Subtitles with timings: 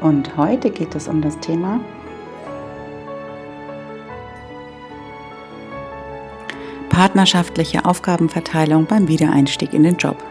[0.00, 1.80] Und heute geht es um das Thema
[6.88, 10.22] partnerschaftliche Aufgabenverteilung beim Wiedereinstieg in den Job.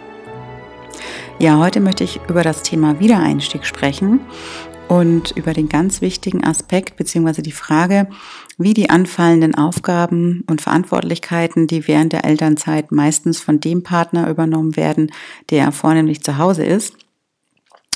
[1.39, 4.19] Ja, heute möchte ich über das Thema Wiedereinstieg sprechen
[4.88, 7.41] und über den ganz wichtigen Aspekt bzw.
[7.41, 8.07] die Frage,
[8.57, 14.75] wie die anfallenden Aufgaben und Verantwortlichkeiten, die während der Elternzeit meistens von dem Partner übernommen
[14.75, 15.11] werden,
[15.49, 16.95] der vornehmlich zu Hause ist,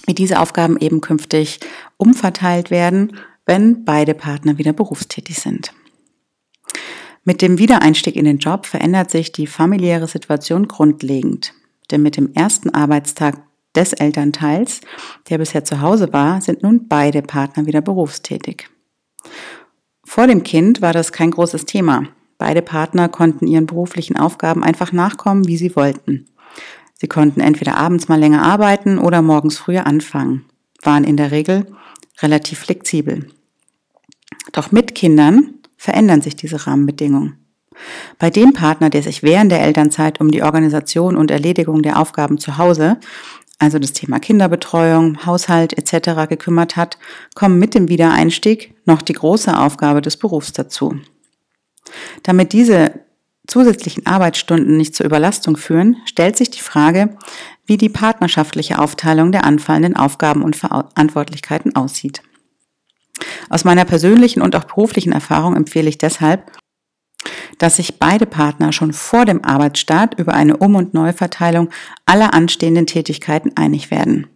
[0.06, 1.60] wie diese Aufgaben eben künftig
[1.98, 5.74] umverteilt werden, wenn beide Partner wieder berufstätig sind.
[7.26, 11.54] Mit dem Wiedereinstieg in den Job verändert sich die familiäre Situation grundlegend.
[11.92, 13.42] Denn mit dem ersten Arbeitstag
[13.76, 14.82] des Elternteils,
[15.30, 18.70] der bisher zu Hause war, sind nun beide Partner wieder berufstätig.
[20.06, 22.08] Vor dem Kind war das kein großes Thema.
[22.38, 26.26] Beide Partner konnten ihren beruflichen Aufgaben einfach nachkommen, wie sie wollten.
[26.94, 30.46] Sie konnten entweder abends mal länger arbeiten oder morgens früher anfangen,
[30.82, 31.68] waren in der Regel
[32.22, 33.30] relativ flexibel.
[34.52, 37.38] Doch mit Kindern verändern sich diese Rahmenbedingungen.
[38.20, 42.38] Bei dem Partner, der sich während der Elternzeit um die Organisation und Erledigung der Aufgaben
[42.38, 42.98] zu Hause,
[43.60, 46.28] also das Thema Kinderbetreuung, Haushalt etc.
[46.30, 46.98] gekümmert hat,
[47.36, 50.96] kommen mit dem Wiedereinstieg noch die große Aufgabe des Berufs dazu.
[52.24, 52.92] Damit diese
[53.48, 57.18] zusätzlichen Arbeitsstunden nicht zur Überlastung führen, stellt sich die Frage,
[57.66, 62.22] wie die partnerschaftliche Aufteilung der anfallenden Aufgaben und Verantwortlichkeiten aussieht.
[63.50, 66.52] Aus meiner persönlichen und auch beruflichen Erfahrung empfehle ich deshalb,
[67.58, 71.70] dass sich beide Partner schon vor dem Arbeitsstart über eine Um- und Neuverteilung
[72.06, 74.28] aller anstehenden Tätigkeiten einig werden.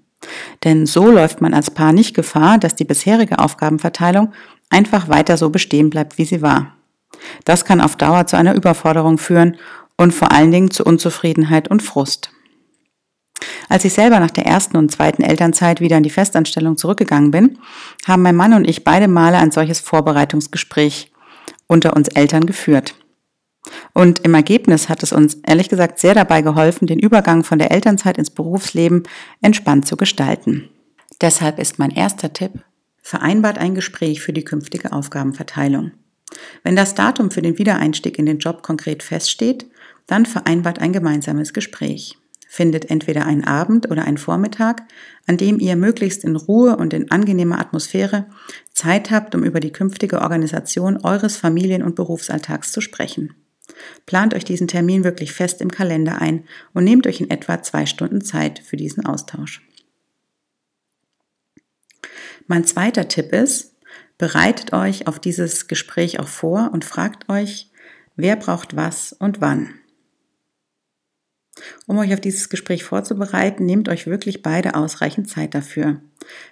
[0.63, 4.34] Denn so läuft man als Paar nicht Gefahr, dass die bisherige Aufgabenverteilung
[4.69, 6.77] einfach weiter so bestehen bleibt, wie sie war.
[7.45, 9.57] Das kann auf Dauer zu einer Überforderung führen
[9.97, 12.31] und vor allen Dingen zu Unzufriedenheit und Frust.
[13.69, 17.59] Als ich selber nach der ersten und zweiten Elternzeit wieder in die Festanstellung zurückgegangen bin,
[18.05, 21.11] haben mein Mann und ich beide Male ein solches Vorbereitungsgespräch
[21.67, 22.95] unter uns Eltern geführt.
[23.94, 27.72] Und im Ergebnis hat es uns ehrlich gesagt sehr dabei geholfen, den Übergang von der
[27.72, 29.03] Elternzeit ins Berufsleben
[29.41, 30.69] entspannt zu gestalten.
[31.19, 32.63] Deshalb ist mein erster Tipp,
[33.01, 35.91] vereinbart ein Gespräch für die künftige Aufgabenverteilung.
[36.64, 39.66] Wenn das Datum für den Wiedereinstieg in den Job konkret feststeht,
[40.08, 42.18] dann vereinbart ein gemeinsames Gespräch.
[42.50, 44.84] Findet entweder einen Abend oder einen Vormittag,
[45.26, 48.28] an dem ihr möglichst in Ruhe und in angenehmer Atmosphäre
[48.72, 53.36] Zeit habt, um über die künftige Organisation eures Familien- und Berufsalltags zu sprechen.
[54.06, 57.86] Plant euch diesen Termin wirklich fest im Kalender ein und nehmt euch in etwa zwei
[57.86, 59.62] Stunden Zeit für diesen Austausch.
[62.48, 63.76] Mein zweiter Tipp ist,
[64.17, 67.69] Bereitet euch auf dieses Gespräch auch vor und fragt euch,
[68.16, 69.75] wer braucht was und wann.
[71.85, 76.01] Um euch auf dieses Gespräch vorzubereiten, nehmt euch wirklich beide ausreichend Zeit dafür.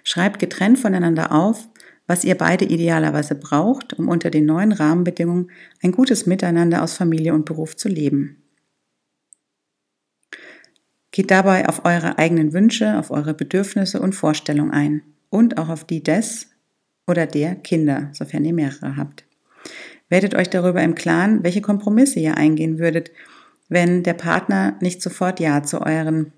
[0.04, 1.68] Schreibt getrennt voneinander auf,
[2.06, 5.50] was ihr beide idealerweise braucht, um unter den neuen Rahmenbedingungen
[5.82, 8.42] ein gutes Miteinander aus Familie und Beruf zu leben.
[11.10, 15.84] Geht dabei auf eure eigenen Wünsche, auf eure Bedürfnisse und Vorstellungen ein und auch auf
[15.84, 16.48] die des,
[17.06, 19.24] oder der Kinder, sofern ihr mehrere habt.
[20.08, 23.10] Werdet euch darüber im Klaren, welche Kompromisse ihr eingehen würdet,
[23.68, 26.32] wenn der Partner nicht sofort Ja zu euren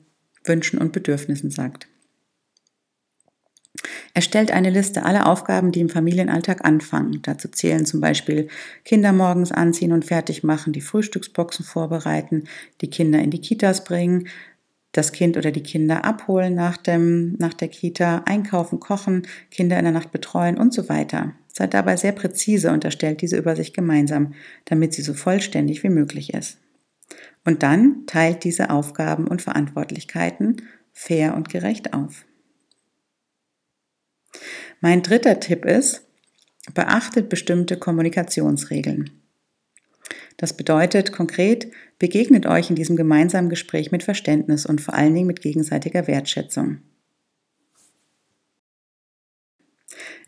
[0.45, 1.89] Wünschen und Bedürfnissen sagt.
[4.15, 7.21] Erstellt eine Liste aller Aufgaben, die im Familienalltag anfangen.
[7.23, 8.49] Dazu zählen zum Beispiel
[8.85, 12.45] Kinder morgens anziehen und fertig machen, die Frühstücksboxen vorbereiten,
[12.81, 14.29] die Kinder in die Kitas bringen,
[14.93, 19.85] das Kind oder die Kinder abholen nach, dem, nach der Kita, einkaufen, kochen, Kinder in
[19.85, 21.35] der Nacht betreuen und so weiter.
[21.49, 26.33] Seid dabei sehr präzise und erstellt diese Übersicht gemeinsam, damit sie so vollständig wie möglich
[26.33, 26.59] ist.
[27.45, 30.63] Und dann teilt diese Aufgaben und Verantwortlichkeiten
[30.93, 32.25] fair und gerecht auf.
[34.81, 36.07] Mein dritter Tipp ist,
[36.75, 39.18] beachtet bestimmte Kommunikationsregeln.
[40.39, 41.67] Das bedeutet konkret,
[41.99, 46.79] begegnet euch in diesem gemeinsamen Gespräch mit Verständnis und vor allen Dingen mit gegenseitiger Wertschätzung.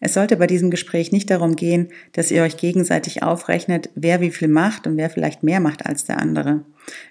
[0.00, 4.30] Es sollte bei diesem Gespräch nicht darum gehen, dass ihr euch gegenseitig aufrechnet, wer wie
[4.30, 6.64] viel macht und wer vielleicht mehr macht als der andere.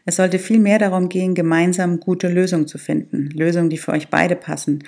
[0.05, 4.35] Es sollte vielmehr darum gehen, gemeinsam gute Lösungen zu finden, Lösungen, die für euch beide
[4.35, 4.83] passen.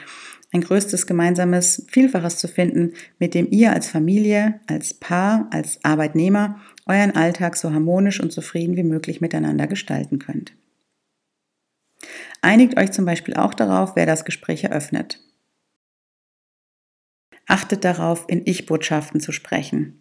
[0.54, 6.60] Ein größtes gemeinsames Vielfaches zu finden, mit dem ihr als Familie, als Paar, als Arbeitnehmer
[6.86, 10.54] euren Alltag so harmonisch und zufrieden wie möglich miteinander gestalten könnt.
[12.42, 15.20] Einigt euch zum Beispiel auch darauf, wer das Gespräch eröffnet.
[17.48, 20.00] Achtet darauf, in Ich-Botschaften zu sprechen.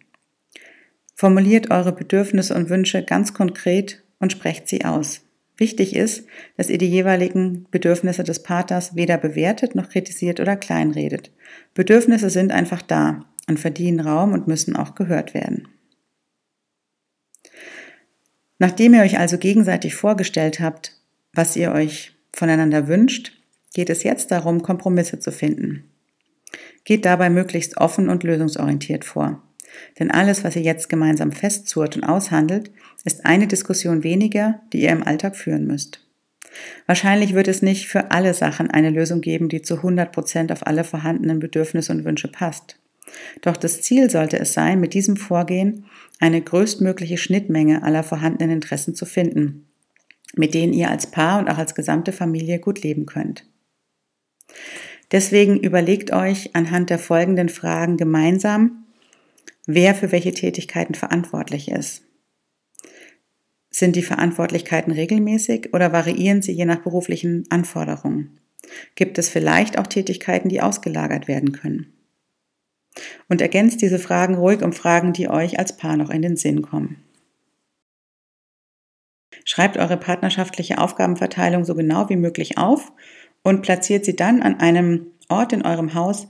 [1.15, 5.21] Formuliert eure Bedürfnisse und Wünsche ganz konkret und sprecht sie aus.
[5.61, 6.25] Wichtig ist,
[6.57, 11.31] dass ihr die jeweiligen Bedürfnisse des Paters weder bewertet noch kritisiert oder kleinredet.
[11.75, 15.67] Bedürfnisse sind einfach da und verdienen Raum und müssen auch gehört werden.
[18.57, 20.99] Nachdem ihr euch also gegenseitig vorgestellt habt,
[21.31, 23.39] was ihr euch voneinander wünscht,
[23.75, 25.83] geht es jetzt darum, Kompromisse zu finden.
[26.85, 29.43] Geht dabei möglichst offen und lösungsorientiert vor.
[29.99, 32.71] Denn alles, was ihr jetzt gemeinsam festzurrt und aushandelt,
[33.05, 36.05] ist eine Diskussion weniger, die ihr im Alltag führen müsst.
[36.85, 40.67] Wahrscheinlich wird es nicht für alle Sachen eine Lösung geben, die zu 100 Prozent auf
[40.67, 42.77] alle vorhandenen Bedürfnisse und Wünsche passt.
[43.41, 45.85] Doch das Ziel sollte es sein, mit diesem Vorgehen
[46.19, 49.67] eine größtmögliche Schnittmenge aller vorhandenen Interessen zu finden,
[50.35, 53.45] mit denen ihr als Paar und auch als gesamte Familie gut leben könnt.
[55.11, 58.85] Deswegen überlegt euch anhand der folgenden Fragen gemeinsam,
[59.65, 62.03] wer für welche Tätigkeiten verantwortlich ist.
[63.69, 68.39] Sind die Verantwortlichkeiten regelmäßig oder variieren sie je nach beruflichen Anforderungen?
[68.95, 71.93] Gibt es vielleicht auch Tätigkeiten, die ausgelagert werden können?
[73.29, 76.61] Und ergänzt diese Fragen ruhig um Fragen, die euch als Paar noch in den Sinn
[76.61, 77.01] kommen.
[79.45, 82.91] Schreibt eure partnerschaftliche Aufgabenverteilung so genau wie möglich auf
[83.43, 86.27] und platziert sie dann an einem Ort in eurem Haus,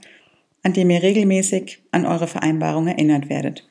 [0.62, 3.68] an dem ihr regelmäßig an eure Vereinbarung erinnert werdet.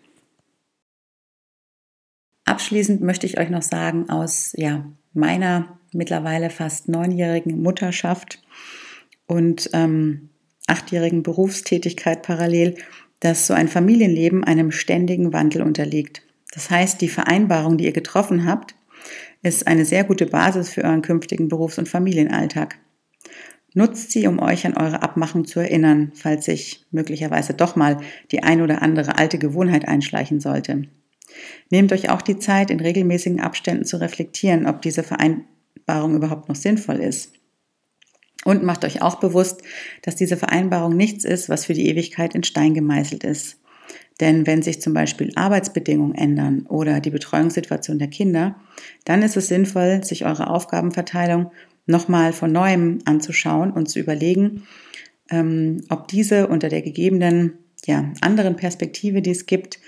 [2.45, 8.41] Abschließend möchte ich euch noch sagen, aus ja, meiner mittlerweile fast neunjährigen Mutterschaft
[9.27, 10.29] und ähm,
[10.67, 12.75] achtjährigen Berufstätigkeit parallel,
[13.19, 16.23] dass so ein Familienleben einem ständigen Wandel unterliegt.
[16.53, 18.75] Das heißt, die Vereinbarung, die ihr getroffen habt,
[19.43, 22.77] ist eine sehr gute Basis für euren künftigen Berufs- und Familienalltag.
[23.73, 27.97] Nutzt sie, um euch an eure Abmachung zu erinnern, falls sich möglicherweise doch mal
[28.31, 30.83] die ein oder andere alte Gewohnheit einschleichen sollte.
[31.69, 36.55] Nehmt euch auch die Zeit, in regelmäßigen Abständen zu reflektieren, ob diese Vereinbarung überhaupt noch
[36.55, 37.33] sinnvoll ist.
[38.43, 39.61] Und macht euch auch bewusst,
[40.01, 43.57] dass diese Vereinbarung nichts ist, was für die Ewigkeit in Stein gemeißelt ist.
[44.19, 48.55] Denn wenn sich zum Beispiel Arbeitsbedingungen ändern oder die Betreuungssituation der Kinder,
[49.05, 51.51] dann ist es sinnvoll, sich eure Aufgabenverteilung
[51.85, 54.63] nochmal von neuem anzuschauen und zu überlegen,
[55.29, 57.53] ähm, ob diese unter der gegebenen
[57.85, 59.79] ja, anderen Perspektive, die es gibt,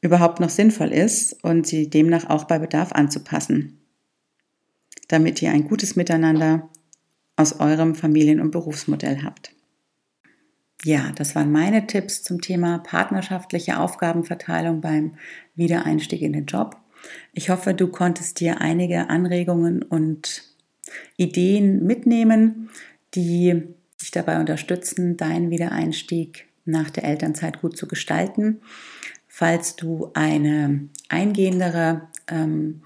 [0.00, 3.80] überhaupt noch sinnvoll ist und sie demnach auch bei Bedarf anzupassen,
[5.08, 6.68] damit ihr ein gutes Miteinander
[7.36, 9.52] aus eurem Familien- und Berufsmodell habt.
[10.84, 15.16] Ja, das waren meine Tipps zum Thema partnerschaftliche Aufgabenverteilung beim
[15.56, 16.76] Wiedereinstieg in den Job.
[17.32, 20.44] Ich hoffe, du konntest dir einige Anregungen und
[21.16, 22.70] Ideen mitnehmen,
[23.14, 23.62] die
[24.00, 28.60] dich dabei unterstützen, deinen Wiedereinstieg nach der Elternzeit gut zu gestalten.
[29.26, 32.82] Falls du eine eingehendere ähm,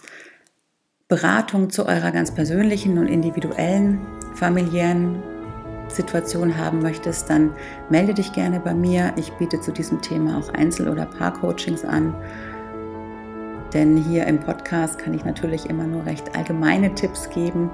[1.08, 4.00] Beratung zu eurer ganz persönlichen und individuellen
[4.34, 5.22] familiären
[5.88, 7.54] Situation haben möchtest, dann
[7.90, 9.12] melde dich gerne bei mir.
[9.16, 12.14] Ich biete zu diesem Thema auch Einzel- oder Paar-Coachings an.
[13.72, 17.70] Denn hier im Podcast kann ich natürlich immer nur recht allgemeine Tipps geben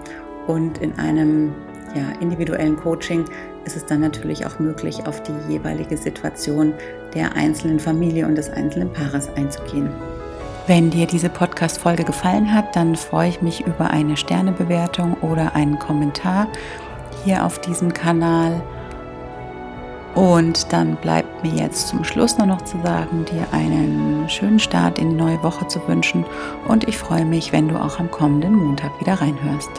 [0.47, 1.52] und in einem
[1.95, 3.25] ja, individuellen Coaching
[3.64, 6.73] ist es dann natürlich auch möglich, auf die jeweilige Situation
[7.14, 9.90] der einzelnen Familie und des einzelnen Paares einzugehen.
[10.67, 15.78] Wenn dir diese Podcast-Folge gefallen hat, dann freue ich mich über eine Sternebewertung oder einen
[15.78, 16.47] Kommentar
[17.25, 18.62] hier auf diesem Kanal.
[20.15, 24.99] Und dann bleibt mir jetzt zum Schluss nur noch zu sagen, dir einen schönen Start
[24.99, 26.25] in die neue Woche zu wünschen.
[26.67, 29.71] Und ich freue mich, wenn du auch am kommenden Montag wieder reinhörst.